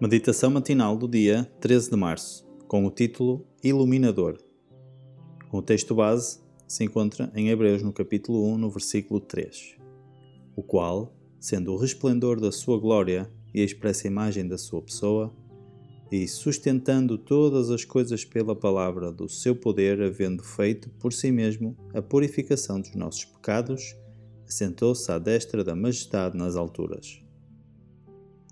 Meditação 0.00 0.48
matinal 0.48 0.96
do 0.96 1.08
dia 1.08 1.44
13 1.58 1.90
de 1.90 1.96
março, 1.96 2.46
com 2.68 2.86
o 2.86 2.90
título 2.90 3.44
Iluminador. 3.64 4.38
O 5.50 5.60
texto 5.60 5.92
base 5.92 6.38
se 6.68 6.84
encontra 6.84 7.32
em 7.34 7.48
Hebreus 7.48 7.82
no 7.82 7.92
capítulo 7.92 8.46
1, 8.46 8.58
no 8.58 8.70
versículo 8.70 9.18
3, 9.18 9.76
o 10.54 10.62
qual, 10.62 11.12
sendo 11.40 11.72
o 11.72 11.76
resplendor 11.76 12.38
da 12.38 12.52
sua 12.52 12.78
glória 12.78 13.28
e 13.52 13.60
a 13.60 13.64
expressa 13.64 14.06
imagem 14.06 14.46
da 14.46 14.56
sua 14.56 14.80
pessoa, 14.80 15.34
e 16.12 16.28
sustentando 16.28 17.18
todas 17.18 17.68
as 17.68 17.84
coisas 17.84 18.24
pela 18.24 18.54
palavra 18.54 19.10
do 19.10 19.28
seu 19.28 19.56
poder, 19.56 20.00
havendo 20.00 20.44
feito 20.44 20.88
por 20.90 21.12
si 21.12 21.32
mesmo 21.32 21.76
a 21.92 22.00
purificação 22.00 22.80
dos 22.80 22.94
nossos 22.94 23.24
pecados, 23.24 23.96
assentou-se 24.46 25.10
à 25.10 25.18
destra 25.18 25.64
da 25.64 25.74
majestade 25.74 26.38
nas 26.38 26.54
alturas. 26.54 27.20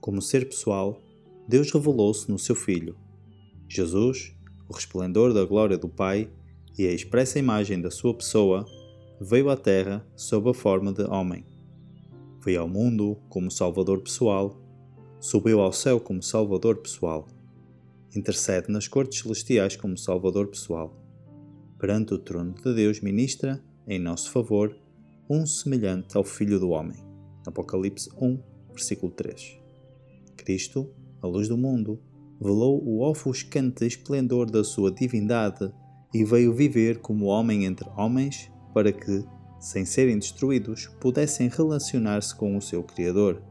Como 0.00 0.20
ser 0.20 0.48
pessoal, 0.48 1.05
Deus 1.48 1.70
revelou-se 1.70 2.28
no 2.30 2.38
seu 2.38 2.56
Filho. 2.56 2.96
Jesus, 3.68 4.34
o 4.68 4.74
resplendor 4.74 5.32
da 5.32 5.44
glória 5.44 5.78
do 5.78 5.88
Pai 5.88 6.28
e 6.76 6.86
a 6.86 6.92
expressa 6.92 7.38
imagem 7.38 7.80
da 7.80 7.90
sua 7.90 8.12
pessoa, 8.12 8.66
veio 9.20 9.48
à 9.48 9.56
Terra 9.56 10.04
sob 10.16 10.50
a 10.50 10.54
forma 10.54 10.92
de 10.92 11.04
homem. 11.04 11.44
Veio 12.44 12.62
ao 12.62 12.68
mundo 12.68 13.16
como 13.28 13.50
Salvador 13.50 14.02
pessoal, 14.02 14.60
subiu 15.20 15.60
ao 15.60 15.72
céu 15.72 16.00
como 16.00 16.22
Salvador 16.22 16.78
pessoal, 16.78 17.28
intercede 18.14 18.70
nas 18.70 18.88
cortes 18.88 19.20
celestiais 19.20 19.76
como 19.76 19.96
Salvador 19.96 20.48
pessoal. 20.48 21.00
Perante 21.78 22.14
o 22.14 22.18
trono 22.18 22.54
de 22.54 22.74
Deus 22.74 23.00
ministra, 23.00 23.62
em 23.86 23.98
nosso 24.00 24.30
favor, 24.30 24.76
um 25.30 25.46
semelhante 25.46 26.16
ao 26.16 26.24
Filho 26.24 26.58
do 26.58 26.70
Homem. 26.70 26.98
Apocalipse 27.46 28.10
1, 28.20 28.38
versículo 28.72 29.12
3. 29.12 29.58
Cristo 30.36 30.90
a 31.26 31.28
luz 31.28 31.48
do 31.48 31.58
mundo, 31.58 32.00
velou 32.40 32.82
o 32.82 33.02
ofuscante 33.02 33.86
esplendor 33.86 34.50
da 34.50 34.62
sua 34.62 34.90
divindade 34.90 35.72
e 36.14 36.24
veio 36.24 36.54
viver 36.54 36.98
como 36.98 37.26
homem 37.26 37.64
entre 37.64 37.88
homens 37.96 38.50
para 38.72 38.92
que, 38.92 39.24
sem 39.58 39.84
serem 39.84 40.18
destruídos, 40.18 40.86
pudessem 41.00 41.48
relacionar-se 41.48 42.34
com 42.34 42.56
o 42.56 42.62
seu 42.62 42.82
Criador. 42.82 43.42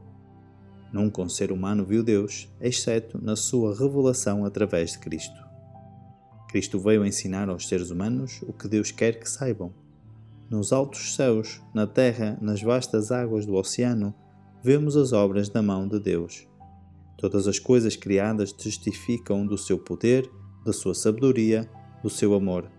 Nunca 0.94 1.22
um 1.22 1.30
ser 1.30 1.52
humano 1.52 1.86
viu 1.86 2.04
Deus, 2.04 2.48
exceto 2.62 3.20
na 3.22 3.36
sua 3.36 3.76
revelação 3.78 4.46
através 4.46 4.94
de 4.94 5.00
Cristo. 5.00 5.44
Cristo 6.48 6.80
veio 6.80 7.06
ensinar 7.06 7.50
aos 7.50 7.68
seres 7.68 7.92
humanos 7.92 8.42
o 8.44 8.54
que 8.54 8.68
Deus 8.68 8.92
quer 8.92 9.20
que 9.20 9.30
saibam. 9.30 9.74
Nos 10.50 10.72
altos 10.72 11.16
céus, 11.16 11.62
na 11.74 11.86
terra, 11.86 12.38
nas 12.40 12.62
vastas 12.62 13.12
águas 13.12 13.46
do 13.46 13.56
oceano, 13.56 14.14
vemos 14.64 14.96
as 14.96 15.12
obras 15.12 15.50
da 15.50 15.62
mão 15.62 15.88
de 15.88 16.00
Deus. 16.00 16.48
Todas 17.18 17.48
as 17.48 17.60
coisas 17.60 17.96
criadas 17.96 18.52
testificam 18.52 19.46
do 19.46 19.58
seu 19.58 19.78
poder, 19.78 20.30
da 20.66 20.74
sua 20.74 20.94
sabedoria, 20.94 21.70
do 22.04 22.10
seu 22.10 22.34
amor. 22.34 22.70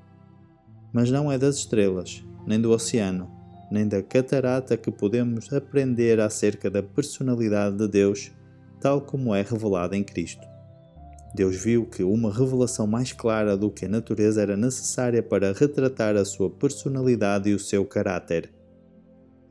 Mas 0.93 1.11
não 1.11 1.31
é 1.33 1.39
das 1.39 1.57
estrelas, 1.57 2.25
nem 2.47 2.61
do 2.61 2.71
oceano, 2.71 3.31
nem 3.71 3.89
da 3.89 4.03
catarata 4.03 4.77
que 4.77 4.91
podemos 4.91 5.53
aprender 5.53 6.21
acerca 6.21 6.71
da 6.71 6.83
personalidade 6.83 7.77
de 7.77 7.89
Deus, 7.89 8.31
tal 8.81 9.01
como 9.01 9.35
é 9.35 9.43
revelada 9.43 9.97
em 9.97 10.05
Cristo. 10.05 10.47
Deus 11.35 11.57
viu 11.57 11.85
que 11.85 12.03
uma 12.03 12.33
revelação 12.33 12.87
mais 12.87 13.13
clara 13.13 13.57
do 13.57 13.71
que 13.71 13.85
a 13.85 13.89
natureza 13.89 14.41
era 14.41 14.57
necessária 14.57 15.23
para 15.23 15.53
retratar 15.53 16.17
a 16.17 16.25
sua 16.25 16.49
personalidade 16.49 17.51
e 17.51 17.55
o 17.55 17.59
seu 17.59 17.85
caráter. 17.85 18.51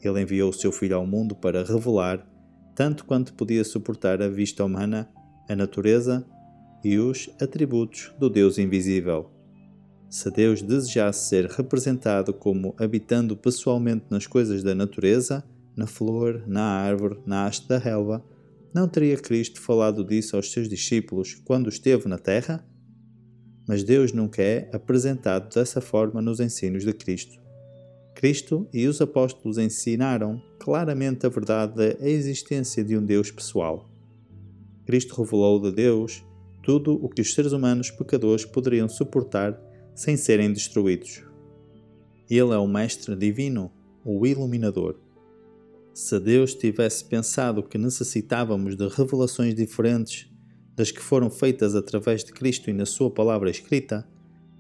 Ele 0.02 0.22
enviou 0.22 0.50
o 0.50 0.54
seu 0.54 0.72
Filho 0.72 0.96
ao 0.96 1.06
mundo 1.06 1.36
para 1.36 1.64
revelar 1.64 2.26
tanto 2.76 3.06
quanto 3.06 3.34
podia 3.34 3.64
suportar 3.64 4.22
a 4.22 4.28
vista 4.28 4.64
humana, 4.64 5.10
a 5.50 5.56
natureza 5.56 6.26
e 6.84 7.00
os 7.00 7.30
atributos 7.42 8.14
do 8.20 8.30
Deus 8.30 8.58
invisível. 8.58 9.32
Se 10.10 10.30
Deus 10.30 10.62
desejasse 10.62 11.30
ser 11.30 11.46
representado 11.50 12.34
como 12.34 12.76
habitando 12.78 13.36
pessoalmente 13.36 14.06
nas 14.10 14.28
coisas 14.28 14.62
da 14.62 14.76
natureza, 14.76 15.44
na 15.76 15.88
flor, 15.88 16.44
na 16.48 16.64
árvore, 16.64 17.20
na 17.26 17.46
haste 17.46 17.68
da 17.68 17.78
relva, 17.78 18.24
não 18.74 18.88
teria 18.88 19.18
Cristo 19.18 19.62
falado 19.62 20.04
disso 20.04 20.36
aos 20.36 20.52
seus 20.52 20.68
discípulos 20.68 21.42
quando 21.46 21.70
esteve 21.70 22.08
na 22.08 22.18
terra? 22.18 22.66
Mas 23.68 23.84
Deus 23.84 24.12
nunca 24.12 24.42
é 24.42 24.70
apresentado 24.74 25.54
dessa 25.54 25.82
forma 25.82 26.22
nos 26.22 26.40
ensinos 26.40 26.84
de 26.84 26.94
Cristo. 26.94 27.45
Cristo 28.16 28.66
e 28.74 28.88
os 28.88 29.02
apóstolos 29.02 29.58
ensinaram 29.58 30.42
claramente 30.58 31.26
a 31.26 31.30
verdade 31.30 31.76
da 31.76 32.08
existência 32.08 32.82
de 32.82 32.98
um 32.98 33.04
Deus 33.04 33.30
pessoal. 33.30 33.90
Cristo 34.86 35.22
revelou 35.22 35.60
de 35.60 35.72
Deus 35.72 36.24
tudo 36.64 36.94
o 36.94 37.10
que 37.10 37.22
os 37.22 37.34
seres 37.34 37.52
humanos 37.52 37.92
pecadores 37.92 38.46
poderiam 38.46 38.88
suportar 38.88 39.62
sem 39.94 40.16
serem 40.16 40.52
destruídos. 40.52 41.24
Ele 42.30 42.54
é 42.54 42.58
o 42.58 42.68
Mestre 42.68 43.16
Divino, 43.18 43.70
o 44.04 44.26
Iluminador. 44.26 44.96
Se 45.94 46.18
Deus 46.18 46.56
tivesse 46.56 47.04
pensado 47.04 47.64
que 47.64 47.78
necessitávamos 47.78 48.78
de 48.78 48.88
revelações 48.88 49.54
diferentes 49.54 50.32
das 50.74 50.90
que 50.90 51.02
foram 51.02 51.30
feitas 51.30 51.76
através 51.76 52.24
de 52.24 52.32
Cristo 52.32 52.70
e 52.70 52.74
na 52.74 52.86
Sua 52.86 53.12
palavra 53.12 53.50
escrita, 53.50 54.08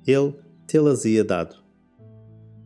Ele 0.06 0.34
tê-las 0.68 1.06
ia 1.06 1.24
dado. 1.24 1.65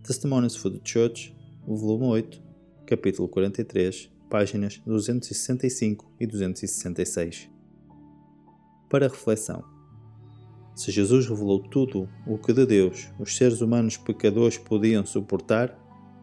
Testimonies 0.10 0.56
for 0.56 0.72
the 0.72 0.80
Church, 0.84 1.32
volume 1.68 2.06
8, 2.06 2.42
capítulo 2.88 3.28
43, 3.28 4.10
páginas 4.28 4.82
265 4.84 6.12
e 6.20 6.26
266. 6.26 7.48
Para 8.90 9.08
reflexão. 9.08 9.64
Se 10.74 10.92
Jesus 10.92 11.28
revelou 11.28 11.60
tudo 11.60 12.10
o 12.26 12.40
que 12.40 12.52
de 12.52 12.66
Deus 12.66 13.08
os 13.20 13.38
seres 13.38 13.62
humanos 13.62 13.98
pecadores 13.98 14.58
podiam 14.58 15.06
suportar, 15.06 15.78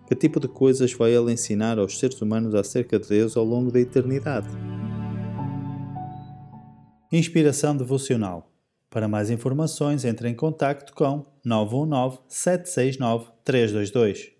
que 0.08 0.16
tipo 0.16 0.40
de 0.40 0.48
coisas 0.48 0.92
vai 0.92 1.14
ele 1.14 1.32
ensinar 1.32 1.78
aos 1.78 1.96
seres 1.96 2.20
humanos 2.20 2.56
acerca 2.56 2.98
de 2.98 3.08
Deus 3.08 3.36
ao 3.36 3.44
longo 3.44 3.70
da 3.70 3.78
eternidade? 3.78 4.48
Inspiração 7.12 7.76
devocional. 7.76 8.50
Para 8.90 9.06
mais 9.06 9.30
informações, 9.30 10.04
entre 10.04 10.28
em 10.28 10.34
contato 10.34 10.92
com 10.92 11.24
919 11.44 12.18
769 12.26 13.35
322. 13.46 14.35